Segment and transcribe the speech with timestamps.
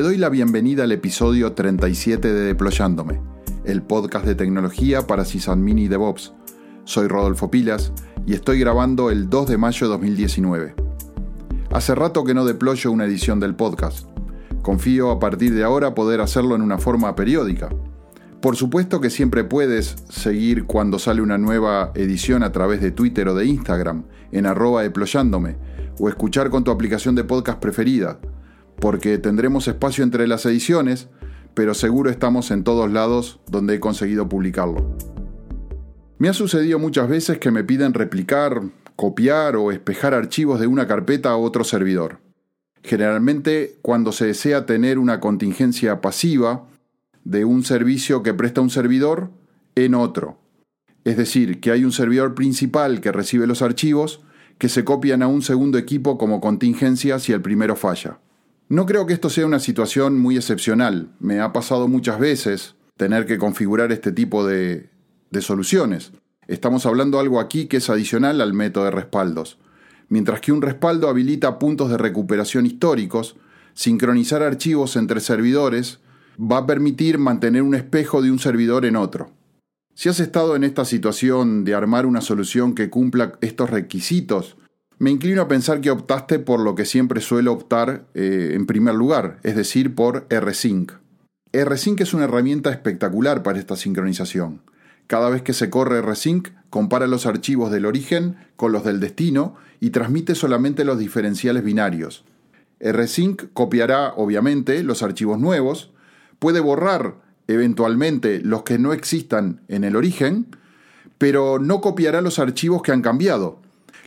[0.00, 3.20] Te doy la bienvenida al episodio 37 de Deployándome,
[3.66, 6.32] el podcast de tecnología para sysadmin y DevOps.
[6.84, 7.92] Soy Rodolfo Pilas
[8.24, 10.74] y estoy grabando el 2 de mayo de 2019.
[11.70, 14.08] Hace rato que no deployo una edición del podcast.
[14.62, 17.68] Confío a partir de ahora poder hacerlo en una forma periódica.
[18.40, 23.28] Por supuesto que siempre puedes seguir cuando sale una nueva edición a través de Twitter
[23.28, 25.58] o de Instagram, en arroba deployándome,
[25.98, 28.18] o escuchar con tu aplicación de podcast preferida
[28.80, 31.08] porque tendremos espacio entre las ediciones,
[31.54, 34.96] pero seguro estamos en todos lados donde he conseguido publicarlo.
[36.18, 38.62] Me ha sucedido muchas veces que me piden replicar,
[38.96, 42.20] copiar o espejar archivos de una carpeta a otro servidor.
[42.82, 46.66] Generalmente cuando se desea tener una contingencia pasiva
[47.24, 49.30] de un servicio que presta un servidor
[49.74, 50.38] en otro.
[51.04, 54.20] Es decir, que hay un servidor principal que recibe los archivos
[54.58, 58.18] que se copian a un segundo equipo como contingencia si el primero falla.
[58.70, 61.08] No creo que esto sea una situación muy excepcional.
[61.18, 64.90] Me ha pasado muchas veces tener que configurar este tipo de,
[65.40, 66.12] soluciones.
[66.46, 69.58] Estamos hablando algo aquí que es adicional al método de respaldos.
[70.08, 73.34] Mientras que un respaldo habilita puntos de recuperación históricos,
[73.74, 75.98] sincronizar archivos entre servidores
[76.40, 79.32] va a permitir mantener un espejo de un servidor en otro.
[79.96, 84.56] Si has estado en esta situación de armar una solución que cumpla estos requisitos,
[85.00, 88.94] me inclino a pensar que optaste por lo que siempre suelo optar eh, en primer
[88.94, 90.92] lugar, es decir, por RSync.
[91.54, 94.60] RSync es una herramienta espectacular para esta sincronización.
[95.06, 99.56] Cada vez que se corre RSync, compara los archivos del origen con los del destino
[99.80, 102.26] y transmite solamente los diferenciales binarios.
[102.78, 105.92] RSync copiará, obviamente, los archivos nuevos,
[106.38, 107.16] puede borrar
[107.48, 110.54] eventualmente los que no existan en el origen,
[111.16, 113.60] pero no copiará los archivos que han cambiado,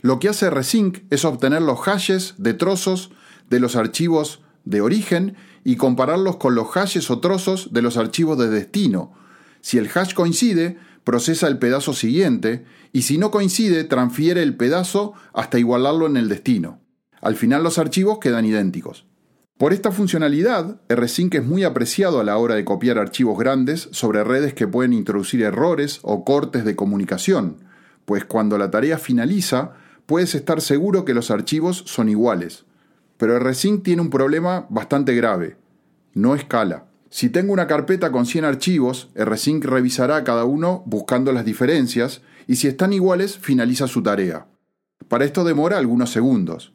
[0.04, 3.10] lo que hace Resync es obtener los hashes de trozos
[3.48, 5.34] de los archivos de origen
[5.64, 9.14] y compararlos con los hashes o trozos de los archivos de destino.
[9.62, 15.14] Si el hash coincide, procesa el pedazo siguiente y si no coincide, transfiere el pedazo
[15.32, 16.80] hasta igualarlo en el destino.
[17.22, 19.06] Al final los archivos quedan idénticos.
[19.56, 24.22] Por esta funcionalidad, RSync es muy apreciado a la hora de copiar archivos grandes sobre
[24.22, 27.64] redes que pueden introducir errores o cortes de comunicación,
[28.04, 29.76] pues cuando la tarea finaliza,
[30.06, 32.64] puedes estar seguro que los archivos son iguales.
[33.16, 35.56] Pero RSync tiene un problema bastante grave.
[36.14, 36.86] No escala.
[37.10, 42.56] Si tengo una carpeta con 100 archivos, RSync revisará cada uno buscando las diferencias y
[42.56, 44.46] si están iguales finaliza su tarea.
[45.08, 46.72] Para esto demora algunos segundos.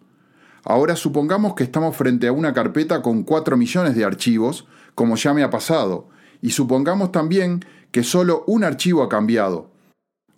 [0.63, 5.33] Ahora supongamos que estamos frente a una carpeta con 4 millones de archivos, como ya
[5.33, 6.09] me ha pasado,
[6.41, 9.71] y supongamos también que solo un archivo ha cambiado,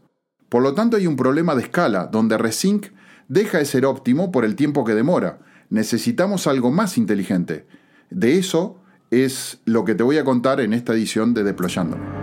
[0.50, 2.88] Por lo tanto hay un problema de escala, donde RSync
[3.30, 5.40] deja de ser óptimo por el tiempo que demora.
[5.70, 7.66] Necesitamos algo más inteligente.
[8.10, 12.21] De eso es lo que te voy a contar en esta edición de Deployando.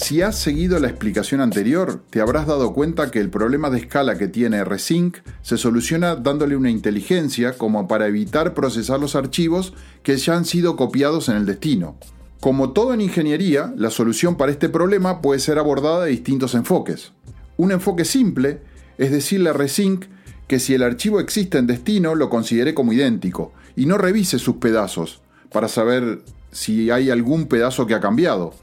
[0.00, 4.16] Si has seguido la explicación anterior, te habrás dado cuenta que el problema de escala
[4.16, 10.16] que tiene Resync se soluciona dándole una inteligencia como para evitar procesar los archivos que
[10.16, 11.98] ya han sido copiados en el destino.
[12.40, 17.12] Como todo en ingeniería, la solución para este problema puede ser abordada de distintos enfoques.
[17.58, 18.62] Un enfoque simple
[18.96, 20.06] es decirle a Resync
[20.48, 24.56] que si el archivo existe en destino lo considere como idéntico y no revise sus
[24.56, 25.20] pedazos
[25.52, 26.22] para saber
[26.52, 28.54] si hay algún pedazo que ha cambiado.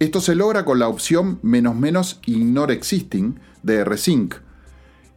[0.00, 4.34] Esto se logra con la opción menos menos ignore existing de rsync,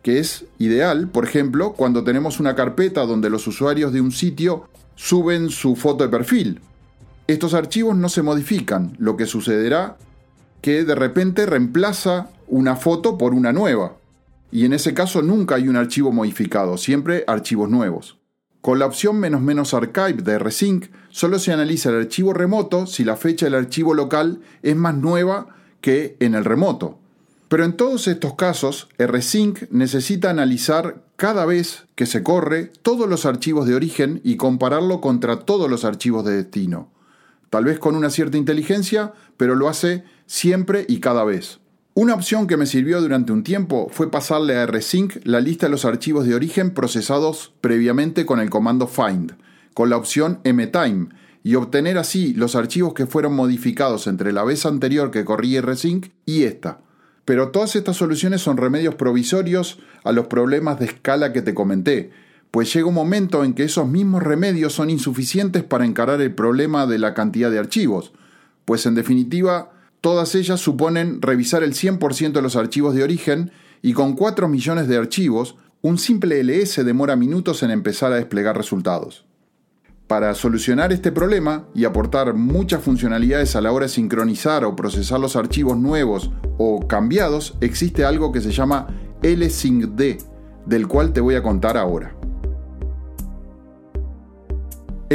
[0.02, 4.68] que es ideal, por ejemplo, cuando tenemos una carpeta donde los usuarios de un sitio
[4.96, 6.60] suben su foto de perfil.
[7.28, 9.96] Estos archivos no se modifican, lo que sucederá
[10.62, 13.96] que de repente reemplaza una foto por una nueva.
[14.52, 18.18] Y en ese caso nunca hay un archivo modificado, siempre archivos nuevos.
[18.64, 23.04] Con la opción menos menos archive de rsync, solo se analiza el archivo remoto si
[23.04, 25.50] la fecha del archivo local es más nueva
[25.82, 26.98] que en el remoto.
[27.50, 33.26] Pero en todos estos casos, rsync necesita analizar cada vez que se corre todos los
[33.26, 36.90] archivos de origen y compararlo contra todos los archivos de destino.
[37.50, 41.60] Tal vez con una cierta inteligencia, pero lo hace siempre y cada vez.
[41.96, 45.72] Una opción que me sirvió durante un tiempo fue pasarle a rsync la lista de
[45.72, 49.34] los archivos de origen procesados previamente con el comando find,
[49.76, 51.10] con la opción mtime,
[51.44, 56.08] y obtener así los archivos que fueron modificados entre la vez anterior que corría rsync
[56.26, 56.80] y esta.
[57.26, 62.10] Pero todas estas soluciones son remedios provisorios a los problemas de escala que te comenté,
[62.50, 66.88] pues llega un momento en que esos mismos remedios son insuficientes para encarar el problema
[66.88, 68.14] de la cantidad de archivos,
[68.66, 69.73] pues en definitiva
[70.04, 74.90] todas ellas suponen revisar el 100% de los archivos de origen y con 4 millones
[74.90, 79.26] de archivos, un simple LS demora minutos en empezar a desplegar resultados.
[80.08, 85.22] Para solucionar este problema y aportar muchas funcionalidades a la hora de sincronizar o procesar
[85.22, 88.88] los archivos nuevos o cambiados, existe algo que se llama
[89.22, 90.18] LSYNCD,
[90.66, 92.14] del cual te voy a contar ahora.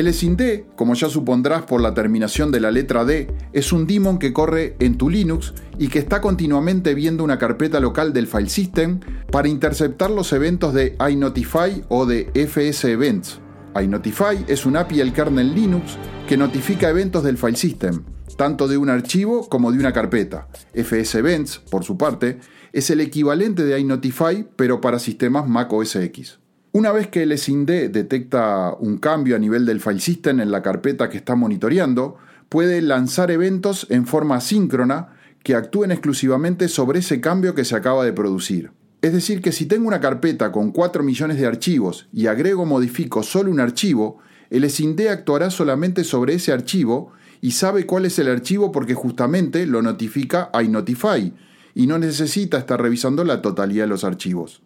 [0.03, 4.33] LSYND, como ya supondrás por la terminación de la letra D, es un daemon que
[4.33, 9.01] corre en tu Linux y que está continuamente viendo una carpeta local del file system
[9.33, 13.41] para interceptar los eventos de iNotify o de FS Events.
[13.81, 15.97] iNotify es un API del kernel Linux
[16.29, 18.05] que notifica eventos del file system,
[18.37, 20.49] tanto de un archivo como de una carpeta.
[20.75, 22.39] FS Events, por su parte,
[22.73, 26.39] es el equivalente de iNotify pero para sistemas Mac OS X.
[26.73, 30.63] Una vez que el SIND detecta un cambio a nivel del file system en la
[30.63, 32.19] carpeta que está monitoreando,
[32.51, 35.09] puede lanzar eventos en forma asíncrona
[35.43, 38.71] que actúen exclusivamente sobre ese cambio que se acaba de producir.
[39.01, 42.67] Es decir, que si tengo una carpeta con 4 millones de archivos y agrego o
[42.67, 44.19] modifico solo un archivo,
[44.51, 49.65] el SIND actuará solamente sobre ese archivo y sabe cuál es el archivo porque justamente
[49.67, 51.33] lo notifica iNotify
[51.75, 54.63] y no necesita estar revisando la totalidad de los archivos.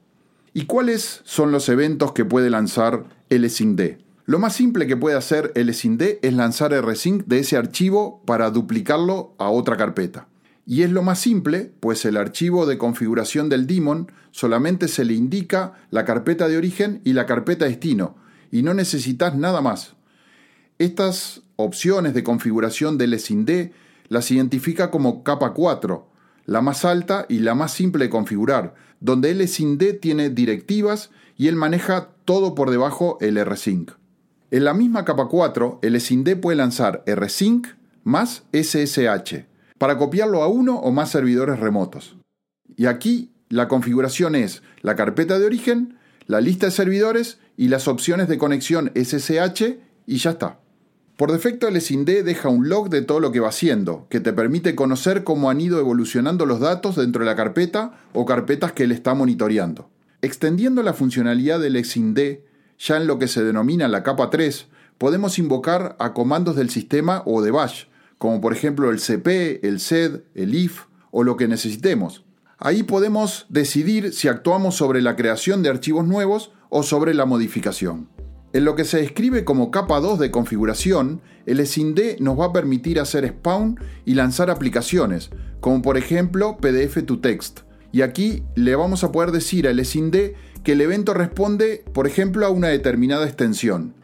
[0.55, 5.51] ¿Y cuáles son los eventos que puede lanzar LSYNC Lo más simple que puede hacer
[5.55, 10.29] LSYNC es lanzar rsync de ese archivo para duplicarlo a otra carpeta.
[10.67, 15.15] Y es lo más simple, pues el archivo de configuración del daemon solamente se le
[15.15, 18.17] indica la carpeta de origen y la carpeta destino,
[18.51, 19.95] y no necesitas nada más.
[20.79, 23.73] Estas opciones de configuración del LSYND
[24.09, 26.09] las identifica como capa 4,
[26.45, 31.11] la más alta y la más simple de configurar, donde él sin D tiene directivas
[31.37, 33.91] y él maneja todo por debajo el rsync.
[34.53, 37.69] En la misma capa 4, el SYND puede lanzar rsync
[38.05, 39.47] más SSH
[39.79, 42.17] para copiarlo a uno o más servidores remotos.
[42.77, 47.89] Y aquí la configuración es la carpeta de origen, la lista de servidores y las
[47.89, 50.61] opciones de conexión SSH y ya está.
[51.17, 54.33] Por defecto el SIND deja un log de todo lo que va haciendo, que te
[54.33, 58.85] permite conocer cómo han ido evolucionando los datos dentro de la carpeta o carpetas que
[58.85, 59.91] él está monitoreando.
[60.23, 62.39] Extendiendo la funcionalidad del SIND,
[62.79, 64.67] ya en lo que se denomina la capa 3,
[64.97, 67.85] podemos invocar a comandos del sistema o de bash,
[68.17, 72.25] como por ejemplo el cp, el sed, el if o lo que necesitemos.
[72.59, 78.09] Ahí podemos decidir si actuamos sobre la creación de archivos nuevos o sobre la modificación.
[78.55, 82.53] En lo que se describe como capa 2 de configuración, el SIND nos va a
[82.53, 87.61] permitir hacer spawn y lanzar aplicaciones, como por ejemplo PDF to Text.
[87.93, 92.45] Y aquí le vamos a poder decir al SIND que el evento responde, por ejemplo,
[92.45, 93.95] a una determinada extensión.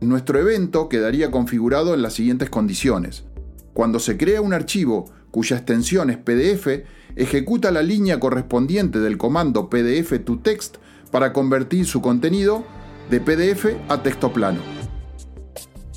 [0.00, 3.24] Nuestro evento quedaría configurado en las siguientes condiciones.
[3.72, 6.84] Cuando se crea un archivo cuya extensión es PDF,
[7.14, 10.78] ejecuta la línea correspondiente del comando PDF to Text
[11.12, 12.64] para convertir su contenido
[13.10, 14.60] de PDF a texto plano.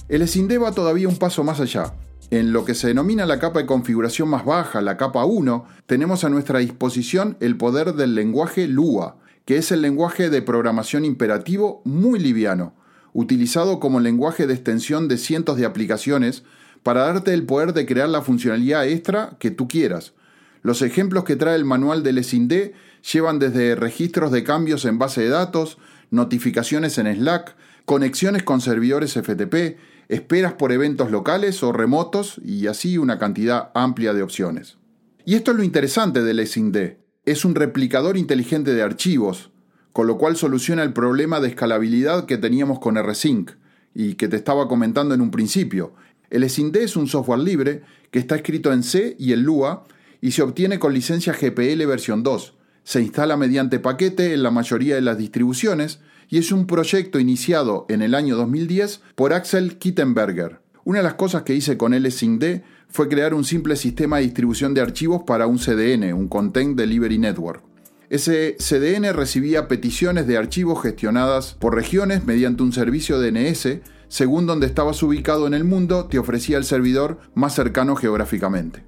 [0.08, 1.94] El SIND va todavía un paso más allá.
[2.32, 6.24] En lo que se denomina la capa de configuración más baja, la capa 1, tenemos
[6.24, 11.82] a nuestra disposición el poder del lenguaje Lua, que es el lenguaje de programación imperativo
[11.86, 12.74] muy liviano,
[13.14, 16.44] utilizado como lenguaje de extensión de cientos de aplicaciones
[16.84, 20.14] para darte el poder de crear la funcionalidad extra que tú quieras.
[20.62, 22.74] Los ejemplos que trae el manual del SIND
[23.12, 25.78] llevan desde registros de cambios en base de datos,
[26.16, 27.56] notificaciones en Slack,
[27.86, 29.78] conexiones con servidores FTP,
[30.10, 34.78] esperas por eventos locales o remotos y así una cantidad amplia de opciones.
[35.26, 36.98] Y esto es lo interesante del SIND.
[37.26, 39.52] Es un replicador inteligente de archivos,
[39.92, 43.52] con lo cual soluciona el problema de escalabilidad que teníamos con rsync
[43.94, 45.94] y que te estaba comentando en un principio.
[46.30, 49.86] El SIND es un software libre que está escrito en C y en Lua
[50.22, 52.55] y se obtiene con licencia GPL versión 2,
[52.86, 56.00] se instala mediante paquete en la mayoría de las distribuciones
[56.30, 60.60] y es un proyecto iniciado en el año 2010 por Axel Kittenberger.
[60.84, 64.76] Una de las cosas que hice con LSYNC fue crear un simple sistema de distribución
[64.76, 67.64] de archivos para un CDN, un Content Delivery Network.
[68.12, 74.68] Ese CDN recibía peticiones de archivos gestionadas por regiones mediante un servicio DNS, según donde
[74.68, 78.84] estabas ubicado en el mundo, te ofrecía el servidor más cercano geográficamente.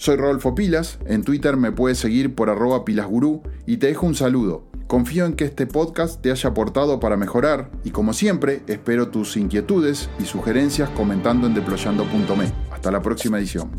[0.00, 4.14] Soy Rodolfo Pilas, en Twitter me puedes seguir por arroba pilasgurú y te dejo un
[4.14, 4.64] saludo.
[4.86, 9.36] Confío en que este podcast te haya aportado para mejorar y como siempre espero tus
[9.36, 12.50] inquietudes y sugerencias comentando en deployando.me.
[12.72, 13.72] Hasta la próxima edición.